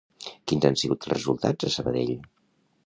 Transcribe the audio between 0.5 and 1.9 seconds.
Quins han sigut els resultats a